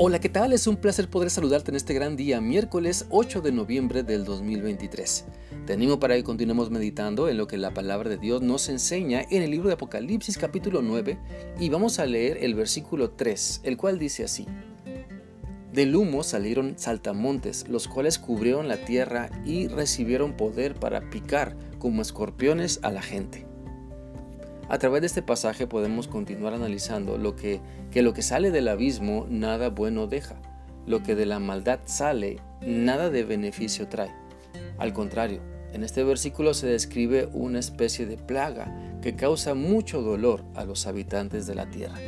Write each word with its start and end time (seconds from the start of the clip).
Hola, 0.00 0.20
¿qué 0.20 0.28
tal? 0.28 0.52
Es 0.52 0.68
un 0.68 0.76
placer 0.76 1.10
poder 1.10 1.28
saludarte 1.28 1.72
en 1.72 1.76
este 1.76 1.92
gran 1.92 2.14
día, 2.14 2.40
miércoles 2.40 3.06
8 3.10 3.40
de 3.40 3.50
noviembre 3.50 4.04
del 4.04 4.24
2023. 4.24 5.24
Te 5.66 5.72
animo 5.72 5.98
para 5.98 6.14
que 6.14 6.22
continuemos 6.22 6.70
meditando 6.70 7.28
en 7.28 7.36
lo 7.36 7.48
que 7.48 7.56
la 7.56 7.74
palabra 7.74 8.08
de 8.08 8.16
Dios 8.16 8.40
nos 8.40 8.68
enseña 8.68 9.24
en 9.28 9.42
el 9.42 9.50
libro 9.50 9.66
de 9.66 9.74
Apocalipsis 9.74 10.38
capítulo 10.38 10.82
9 10.82 11.18
y 11.58 11.68
vamos 11.68 11.98
a 11.98 12.06
leer 12.06 12.38
el 12.44 12.54
versículo 12.54 13.10
3, 13.10 13.62
el 13.64 13.76
cual 13.76 13.98
dice 13.98 14.22
así. 14.22 14.46
Del 15.72 15.96
humo 15.96 16.22
salieron 16.22 16.78
saltamontes, 16.78 17.66
los 17.68 17.88
cuales 17.88 18.20
cubrieron 18.20 18.68
la 18.68 18.76
tierra 18.76 19.30
y 19.44 19.66
recibieron 19.66 20.36
poder 20.36 20.76
para 20.76 21.10
picar 21.10 21.56
como 21.80 22.02
escorpiones 22.02 22.78
a 22.84 22.92
la 22.92 23.02
gente. 23.02 23.47
A 24.68 24.78
través 24.78 25.00
de 25.00 25.06
este 25.06 25.22
pasaje 25.22 25.66
podemos 25.66 26.08
continuar 26.08 26.52
analizando 26.52 27.16
lo 27.16 27.36
que, 27.36 27.60
que 27.90 28.02
lo 28.02 28.12
que 28.12 28.20
sale 28.20 28.50
del 28.50 28.68
abismo 28.68 29.26
nada 29.30 29.70
bueno 29.70 30.06
deja, 30.06 30.36
lo 30.86 31.02
que 31.02 31.14
de 31.14 31.24
la 31.24 31.38
maldad 31.38 31.80
sale 31.86 32.36
nada 32.60 33.08
de 33.08 33.24
beneficio 33.24 33.88
trae. 33.88 34.14
Al 34.76 34.92
contrario, 34.92 35.40
en 35.72 35.84
este 35.84 36.04
versículo 36.04 36.52
se 36.52 36.66
describe 36.66 37.30
una 37.32 37.58
especie 37.58 38.04
de 38.04 38.18
plaga 38.18 38.74
que 39.00 39.16
causa 39.16 39.54
mucho 39.54 40.02
dolor 40.02 40.44
a 40.54 40.64
los 40.64 40.86
habitantes 40.86 41.46
de 41.46 41.54
la 41.54 41.70
tierra. 41.70 41.98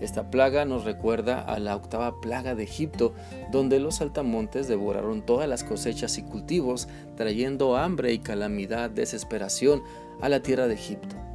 Esta 0.00 0.30
plaga 0.30 0.64
nos 0.64 0.84
recuerda 0.84 1.40
a 1.40 1.58
la 1.60 1.76
octava 1.76 2.20
plaga 2.20 2.54
de 2.56 2.64
Egipto, 2.64 3.14
donde 3.52 3.78
los 3.78 3.96
saltamontes 3.96 4.66
devoraron 4.66 5.22
todas 5.22 5.48
las 5.48 5.62
cosechas 5.62 6.18
y 6.18 6.22
cultivos, 6.22 6.88
trayendo 7.16 7.76
hambre 7.76 8.12
y 8.12 8.18
calamidad, 8.18 8.90
desesperación 8.90 9.82
a 10.20 10.28
la 10.28 10.40
tierra 10.40 10.66
de 10.66 10.74
Egipto. 10.74 11.27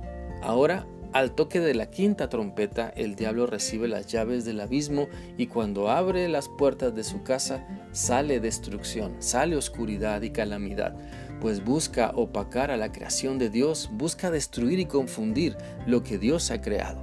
Ahora, 0.43 0.85
al 1.13 1.31
toque 1.35 1.61
de 1.61 1.73
la 1.73 1.89
quinta 1.89 2.27
trompeta, 2.27 2.91
el 2.97 3.15
diablo 3.15 3.47
recibe 3.47 3.87
las 3.87 4.07
llaves 4.07 4.43
del 4.43 4.59
abismo 4.59 5.07
y 5.37 5.47
cuando 5.47 5.89
abre 5.89 6.27
las 6.27 6.49
puertas 6.49 6.93
de 6.93 7.05
su 7.05 7.23
casa, 7.23 7.65
sale 7.93 8.41
destrucción, 8.41 9.15
sale 9.19 9.55
oscuridad 9.55 10.21
y 10.21 10.31
calamidad, 10.31 10.97
pues 11.39 11.63
busca 11.63 12.11
opacar 12.13 12.71
a 12.71 12.77
la 12.77 12.91
creación 12.91 13.39
de 13.39 13.49
Dios, 13.49 13.89
busca 13.93 14.31
destruir 14.31 14.79
y 14.79 14.85
confundir 14.85 15.55
lo 15.87 16.03
que 16.03 16.17
Dios 16.17 16.51
ha 16.51 16.59
creado. 16.59 17.01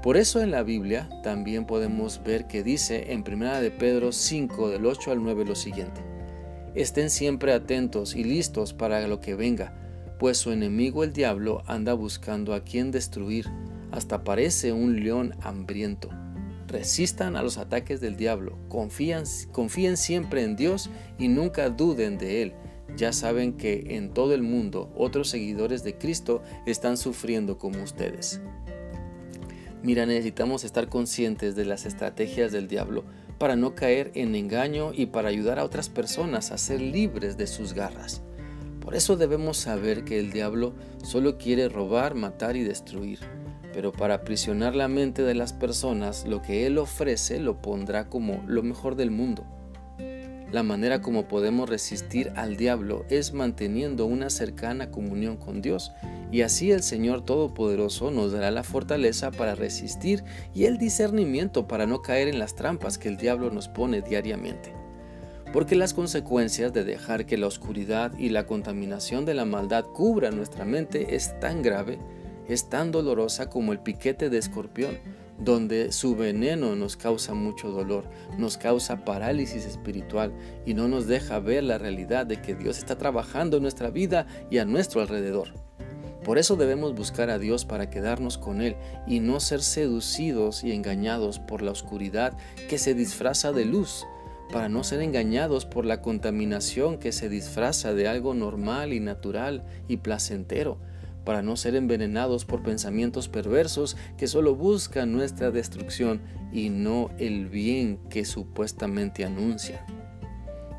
Por 0.00 0.16
eso 0.16 0.40
en 0.40 0.52
la 0.52 0.62
Biblia 0.62 1.08
también 1.24 1.66
podemos 1.66 2.22
ver 2.22 2.46
que 2.46 2.62
dice 2.62 3.12
en 3.12 3.24
1 3.26 3.60
de 3.60 3.72
Pedro 3.72 4.12
5 4.12 4.70
del 4.70 4.86
8 4.86 5.10
al 5.10 5.20
9 5.20 5.44
lo 5.46 5.56
siguiente: 5.56 6.00
Estén 6.76 7.10
siempre 7.10 7.54
atentos 7.54 8.14
y 8.14 8.22
listos 8.22 8.72
para 8.72 9.04
lo 9.08 9.20
que 9.20 9.34
venga 9.34 9.82
pues 10.22 10.38
su 10.38 10.52
enemigo 10.52 11.02
el 11.02 11.12
diablo 11.12 11.64
anda 11.66 11.94
buscando 11.94 12.54
a 12.54 12.62
quien 12.62 12.92
destruir, 12.92 13.48
hasta 13.90 14.22
parece 14.22 14.72
un 14.72 15.02
león 15.02 15.34
hambriento. 15.42 16.10
Resistan 16.68 17.34
a 17.34 17.42
los 17.42 17.58
ataques 17.58 18.00
del 18.00 18.14
diablo, 18.14 18.56
confían, 18.68 19.24
confíen 19.50 19.96
siempre 19.96 20.44
en 20.44 20.54
Dios 20.54 20.90
y 21.18 21.26
nunca 21.26 21.70
duden 21.70 22.18
de 22.18 22.42
Él. 22.42 22.52
Ya 22.96 23.12
saben 23.12 23.54
que 23.54 23.96
en 23.96 24.14
todo 24.14 24.32
el 24.32 24.44
mundo 24.44 24.92
otros 24.96 25.28
seguidores 25.28 25.82
de 25.82 25.98
Cristo 25.98 26.40
están 26.66 26.98
sufriendo 26.98 27.58
como 27.58 27.82
ustedes. 27.82 28.40
Mira, 29.82 30.06
necesitamos 30.06 30.62
estar 30.62 30.88
conscientes 30.88 31.56
de 31.56 31.64
las 31.64 31.84
estrategias 31.84 32.52
del 32.52 32.68
diablo 32.68 33.02
para 33.38 33.56
no 33.56 33.74
caer 33.74 34.12
en 34.14 34.36
engaño 34.36 34.92
y 34.94 35.06
para 35.06 35.30
ayudar 35.30 35.58
a 35.58 35.64
otras 35.64 35.88
personas 35.88 36.52
a 36.52 36.58
ser 36.58 36.80
libres 36.80 37.36
de 37.36 37.48
sus 37.48 37.72
garras. 37.72 38.22
Por 38.82 38.96
eso 38.96 39.16
debemos 39.16 39.58
saber 39.58 40.04
que 40.04 40.18
el 40.18 40.32
diablo 40.32 40.74
solo 41.04 41.38
quiere 41.38 41.68
robar, 41.68 42.14
matar 42.14 42.56
y 42.56 42.64
destruir. 42.64 43.20
Pero 43.72 43.92
para 43.92 44.14
aprisionar 44.14 44.74
la 44.74 44.88
mente 44.88 45.22
de 45.22 45.34
las 45.34 45.52
personas, 45.52 46.26
lo 46.26 46.42
que 46.42 46.66
Él 46.66 46.78
ofrece 46.78 47.38
lo 47.38 47.62
pondrá 47.62 48.08
como 48.08 48.42
lo 48.46 48.62
mejor 48.62 48.96
del 48.96 49.12
mundo. 49.12 49.46
La 50.50 50.62
manera 50.62 51.00
como 51.00 51.28
podemos 51.28 51.70
resistir 51.70 52.32
al 52.36 52.56
diablo 52.56 53.06
es 53.08 53.32
manteniendo 53.32 54.04
una 54.04 54.28
cercana 54.28 54.90
comunión 54.90 55.38
con 55.38 55.62
Dios, 55.62 55.92
y 56.30 56.42
así 56.42 56.72
el 56.72 56.82
Señor 56.82 57.24
Todopoderoso 57.24 58.10
nos 58.10 58.32
dará 58.32 58.50
la 58.50 58.64
fortaleza 58.64 59.30
para 59.30 59.54
resistir 59.54 60.24
y 60.52 60.64
el 60.64 60.76
discernimiento 60.76 61.66
para 61.68 61.86
no 61.86 62.02
caer 62.02 62.28
en 62.28 62.38
las 62.38 62.54
trampas 62.54 62.98
que 62.98 63.08
el 63.08 63.16
diablo 63.16 63.50
nos 63.50 63.68
pone 63.68 64.02
diariamente 64.02 64.81
porque 65.52 65.76
las 65.76 65.92
consecuencias 65.92 66.72
de 66.72 66.84
dejar 66.84 67.26
que 67.26 67.36
la 67.36 67.46
oscuridad 67.46 68.16
y 68.18 68.30
la 68.30 68.46
contaminación 68.46 69.24
de 69.24 69.34
la 69.34 69.44
maldad 69.44 69.84
cubra 69.84 70.30
nuestra 70.30 70.64
mente 70.64 71.14
es 71.14 71.38
tan 71.40 71.62
grave, 71.62 71.98
es 72.48 72.68
tan 72.68 72.90
dolorosa 72.90 73.50
como 73.50 73.72
el 73.72 73.80
piquete 73.80 74.30
de 74.30 74.38
escorpión, 74.38 74.98
donde 75.38 75.92
su 75.92 76.16
veneno 76.16 76.74
nos 76.74 76.96
causa 76.96 77.34
mucho 77.34 77.70
dolor, 77.70 78.04
nos 78.38 78.56
causa 78.56 79.04
parálisis 79.04 79.66
espiritual 79.66 80.32
y 80.64 80.74
no 80.74 80.88
nos 80.88 81.06
deja 81.06 81.38
ver 81.38 81.64
la 81.64 81.78
realidad 81.78 82.26
de 82.26 82.40
que 82.40 82.54
Dios 82.54 82.78
está 82.78 82.96
trabajando 82.96 83.56
en 83.56 83.62
nuestra 83.62 83.90
vida 83.90 84.26
y 84.50 84.58
a 84.58 84.64
nuestro 84.64 85.00
alrededor. 85.00 85.48
Por 86.24 86.38
eso 86.38 86.54
debemos 86.54 86.94
buscar 86.94 87.30
a 87.30 87.38
Dios 87.38 87.64
para 87.64 87.90
quedarnos 87.90 88.38
con 88.38 88.62
Él 88.62 88.76
y 89.08 89.18
no 89.18 89.40
ser 89.40 89.60
seducidos 89.60 90.62
y 90.62 90.72
engañados 90.72 91.40
por 91.40 91.62
la 91.62 91.72
oscuridad 91.72 92.36
que 92.68 92.78
se 92.78 92.94
disfraza 92.94 93.52
de 93.52 93.64
luz 93.64 94.06
para 94.52 94.68
no 94.68 94.84
ser 94.84 95.00
engañados 95.00 95.64
por 95.64 95.86
la 95.86 96.02
contaminación 96.02 96.98
que 96.98 97.10
se 97.10 97.28
disfraza 97.28 97.94
de 97.94 98.06
algo 98.06 98.34
normal 98.34 98.92
y 98.92 99.00
natural 99.00 99.64
y 99.88 99.96
placentero, 99.96 100.78
para 101.24 101.42
no 101.42 101.56
ser 101.56 101.74
envenenados 101.74 102.44
por 102.44 102.62
pensamientos 102.62 103.28
perversos 103.28 103.96
que 104.18 104.28
solo 104.28 104.54
buscan 104.54 105.10
nuestra 105.10 105.50
destrucción 105.50 106.20
y 106.52 106.68
no 106.68 107.10
el 107.18 107.48
bien 107.48 107.98
que 108.10 108.24
supuestamente 108.26 109.24
anuncian. 109.24 109.80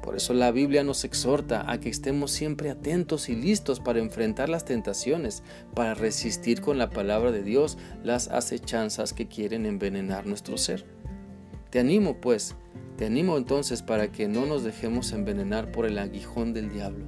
Por 0.04 0.18
eso 0.18 0.34
la 0.34 0.52
Biblia 0.52 0.84
nos 0.84 1.06
exhorta 1.06 1.72
a 1.72 1.80
que 1.80 1.90
estemos 1.90 2.30
siempre 2.30 2.70
atentos 2.70 3.30
y 3.30 3.36
listos 3.36 3.80
para 3.80 4.00
enfrentar 4.00 4.50
las 4.50 4.66
tentaciones, 4.66 5.44
para 5.74 5.94
resistir 5.96 6.62
con 6.62 6.78
la 6.78 6.90
palabra 6.90 7.32
de 7.32 7.42
Dios 7.42 7.78
las 8.04 8.28
acechanzas 8.28 9.14
que 9.14 9.28
quieren 9.28 9.66
envenenar 9.66 10.28
nuestro 10.28 10.58
ser. 10.58 10.86
Te 11.74 11.80
animo, 11.80 12.18
pues, 12.22 12.56
te 12.98 13.08
animo 13.08 13.36
entonces 13.36 13.82
para 13.82 14.12
que 14.12 14.28
no 14.28 14.46
nos 14.46 14.64
dejemos 14.64 15.12
envenenar 15.12 15.72
por 15.72 15.88
el 15.88 15.98
aguijón 15.98 16.54
del 16.54 16.72
diablo. 16.72 17.08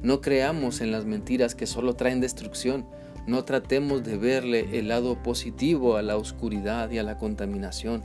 No 0.00 0.22
creamos 0.22 0.80
en 0.80 0.90
las 0.90 1.04
mentiras 1.04 1.54
que 1.54 1.66
solo 1.66 1.96
traen 1.96 2.22
destrucción. 2.22 2.86
No 3.26 3.44
tratemos 3.44 4.04
de 4.04 4.16
verle 4.16 4.78
el 4.78 4.88
lado 4.88 5.22
positivo 5.22 5.98
a 5.98 6.02
la 6.02 6.16
oscuridad 6.16 6.90
y 6.90 6.96
a 6.96 7.02
la 7.02 7.18
contaminación. 7.18 8.04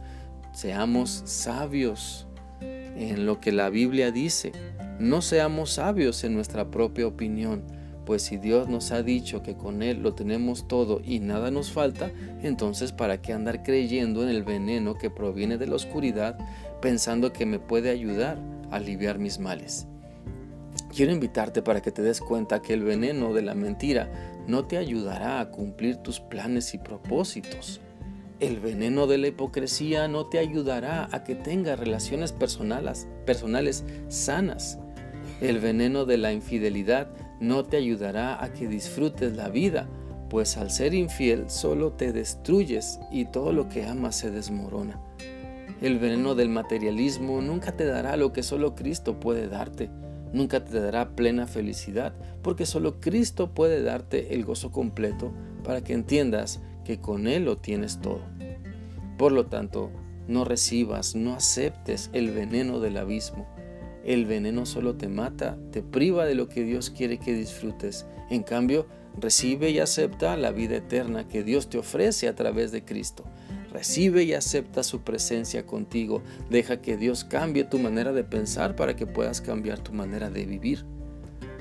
Seamos 0.51 1.21
sabios 1.23 2.27
en 2.59 3.25
lo 3.25 3.39
que 3.39 3.53
la 3.53 3.69
Biblia 3.69 4.11
dice. 4.11 4.51
No 4.99 5.21
seamos 5.21 5.71
sabios 5.71 6.25
en 6.25 6.33
nuestra 6.33 6.69
propia 6.71 7.07
opinión 7.07 7.63
pues 8.05 8.23
si 8.23 8.37
Dios 8.37 8.67
nos 8.67 8.91
ha 8.91 9.03
dicho 9.03 9.43
que 9.43 9.55
con 9.55 9.83
Él 9.83 10.01
lo 10.01 10.13
tenemos 10.13 10.67
todo 10.67 11.01
y 11.03 11.19
nada 11.19 11.51
nos 11.51 11.71
falta, 11.71 12.11
entonces 12.41 12.91
¿para 12.91 13.21
qué 13.21 13.33
andar 13.33 13.63
creyendo 13.63 14.23
en 14.23 14.29
el 14.29 14.43
veneno 14.43 14.95
que 14.95 15.09
proviene 15.09 15.57
de 15.57 15.67
la 15.67 15.75
oscuridad 15.75 16.37
pensando 16.81 17.31
que 17.31 17.45
me 17.45 17.59
puede 17.59 17.89
ayudar 17.89 18.37
a 18.71 18.77
aliviar 18.77 19.19
mis 19.19 19.39
males? 19.39 19.87
Quiero 20.93 21.13
invitarte 21.13 21.61
para 21.61 21.81
que 21.81 21.91
te 21.91 22.01
des 22.01 22.19
cuenta 22.19 22.61
que 22.61 22.73
el 22.73 22.83
veneno 22.83 23.33
de 23.33 23.41
la 23.41 23.55
mentira 23.55 24.09
no 24.47 24.65
te 24.65 24.77
ayudará 24.77 25.39
a 25.39 25.49
cumplir 25.49 25.97
tus 25.97 26.19
planes 26.19 26.73
y 26.73 26.79
propósitos. 26.79 27.79
El 28.41 28.59
veneno 28.59 29.07
de 29.07 29.17
la 29.17 29.27
hipocresía 29.27 30.07
no 30.07 30.25
te 30.25 30.39
ayudará 30.39 31.07
a 31.11 31.23
que 31.23 31.35
tengas 31.35 31.79
relaciones 31.79 32.31
personales, 32.31 33.07
personales 33.25 33.85
sanas. 34.09 34.79
El 35.39 35.59
veneno 35.59 36.05
de 36.05 36.17
la 36.17 36.33
infidelidad 36.33 37.07
no 37.41 37.65
te 37.65 37.75
ayudará 37.75 38.41
a 38.41 38.53
que 38.53 38.67
disfrutes 38.67 39.35
la 39.35 39.49
vida, 39.49 39.89
pues 40.29 40.57
al 40.57 40.69
ser 40.69 40.93
infiel 40.93 41.49
solo 41.49 41.91
te 41.91 42.13
destruyes 42.13 42.99
y 43.11 43.25
todo 43.25 43.51
lo 43.51 43.67
que 43.67 43.85
amas 43.85 44.15
se 44.15 44.29
desmorona. 44.29 45.01
El 45.81 45.97
veneno 45.97 46.35
del 46.35 46.49
materialismo 46.49 47.41
nunca 47.41 47.75
te 47.75 47.85
dará 47.85 48.15
lo 48.15 48.31
que 48.31 48.43
solo 48.43 48.75
Cristo 48.75 49.19
puede 49.19 49.47
darte. 49.47 49.89
Nunca 50.31 50.63
te 50.63 50.79
dará 50.79 51.15
plena 51.15 51.47
felicidad, 51.47 52.13
porque 52.43 52.67
solo 52.67 53.01
Cristo 53.01 53.53
puede 53.53 53.81
darte 53.81 54.35
el 54.35 54.45
gozo 54.45 54.71
completo 54.71 55.33
para 55.63 55.83
que 55.83 55.93
entiendas 55.93 56.61
que 56.85 56.99
con 57.01 57.27
Él 57.27 57.45
lo 57.45 57.57
tienes 57.57 57.99
todo. 57.99 58.21
Por 59.17 59.31
lo 59.31 59.47
tanto, 59.47 59.89
no 60.27 60.45
recibas, 60.45 61.15
no 61.15 61.33
aceptes 61.33 62.11
el 62.13 62.29
veneno 62.29 62.79
del 62.79 62.97
abismo 62.97 63.47
el 64.05 64.25
veneno 64.25 64.65
solo 64.65 64.95
te 64.95 65.07
mata, 65.07 65.57
te 65.71 65.81
priva 65.81 66.25
de 66.25 66.35
lo 66.35 66.49
que 66.49 66.63
Dios 66.63 66.89
quiere 66.89 67.19
que 67.19 67.33
disfrutes. 67.33 68.05
En 68.29 68.43
cambio, 68.43 68.87
recibe 69.19 69.69
y 69.69 69.79
acepta 69.79 70.37
la 70.37 70.51
vida 70.51 70.77
eterna 70.77 71.27
que 71.27 71.43
Dios 71.43 71.69
te 71.69 71.77
ofrece 71.77 72.27
a 72.27 72.35
través 72.35 72.71
de 72.71 72.83
Cristo. 72.83 73.25
Recibe 73.71 74.23
y 74.23 74.33
acepta 74.33 74.83
su 74.83 75.01
presencia 75.01 75.65
contigo. 75.65 76.21
Deja 76.49 76.81
que 76.81 76.97
Dios 76.97 77.23
cambie 77.23 77.63
tu 77.63 77.79
manera 77.79 78.11
de 78.11 78.23
pensar 78.23 78.75
para 78.75 78.95
que 78.95 79.07
puedas 79.07 79.39
cambiar 79.39 79.79
tu 79.79 79.93
manera 79.93 80.29
de 80.29 80.45
vivir. 80.45 80.85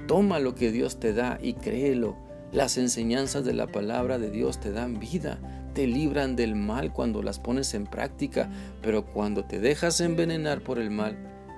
Toma 0.08 0.40
lo 0.40 0.56
que 0.56 0.72
Dios 0.72 0.98
te 0.98 1.12
da 1.12 1.38
y 1.40 1.52
créelo. 1.52 2.16
Las 2.52 2.78
enseñanzas 2.78 3.44
de 3.44 3.52
la 3.52 3.68
palabra 3.68 4.18
de 4.18 4.28
Dios 4.28 4.58
te 4.58 4.72
dan 4.72 4.98
vida, 4.98 5.38
te 5.72 5.86
libran 5.86 6.34
del 6.34 6.56
mal 6.56 6.92
cuando 6.92 7.22
las 7.22 7.38
pones 7.38 7.74
en 7.74 7.86
práctica, 7.86 8.50
pero 8.82 9.06
cuando 9.06 9.44
te 9.44 9.60
dejas 9.60 10.00
envenenar 10.00 10.62
por 10.62 10.80
el 10.80 10.90
mal, 10.90 11.16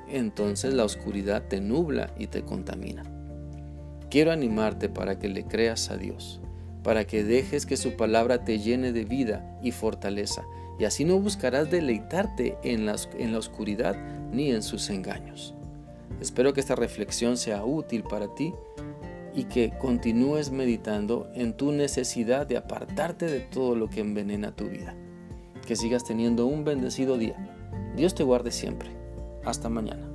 entonces 0.08 0.75
la 0.75 0.84
oscuridad 0.84 1.49
te 1.49 1.60
nubla 1.60 2.12
y 2.19 2.26
te 2.26 2.43
contamina. 2.43 3.02
Quiero 4.10 4.31
animarte 4.31 4.88
para 4.88 5.19
que 5.19 5.28
le 5.28 5.44
creas 5.44 5.90
a 5.90 5.96
Dios, 5.96 6.40
para 6.82 7.06
que 7.06 7.25
dejes 7.25 7.64
que 7.64 7.76
su 7.76 7.96
palabra 7.96 8.44
te 8.44 8.58
llene 8.58 8.93
de 8.93 9.04
vida 9.04 9.58
y 9.62 9.72
fortaleza, 9.72 10.44
y 10.78 10.84
así 10.84 11.04
no 11.04 11.19
buscarás 11.19 11.70
deleitarte 11.70 12.56
en 12.62 12.87
la, 12.87 12.96
en 13.19 13.32
la 13.32 13.38
oscuridad 13.38 13.96
ni 14.32 14.50
en 14.50 14.62
sus 14.62 14.90
engaños. 14.90 15.54
Espero 16.20 16.52
que 16.52 16.60
esta 16.60 16.75
reflexión 16.75 17.37
sea 17.37 17.64
útil 17.64 18.02
para 18.02 18.34
ti 18.34 18.52
y 19.34 19.44
que 19.44 19.72
continúes 19.78 20.50
meditando 20.50 21.31
en 21.34 21.55
tu 21.55 21.72
necesidad 21.72 22.46
de 22.46 22.56
apartarte 22.56 23.26
de 23.26 23.40
todo 23.40 23.75
lo 23.75 23.88
que 23.88 24.00
envenena 24.00 24.55
tu 24.55 24.69
vida. 24.69 24.94
Que 25.66 25.76
sigas 25.76 26.05
teniendo 26.05 26.46
un 26.46 26.64
bendecido 26.64 27.16
día. 27.16 27.37
Dios 27.96 28.14
te 28.14 28.25
guarde 28.25 28.50
siempre. 28.50 29.01
Hasta 29.44 29.69
mañana. 29.69 30.12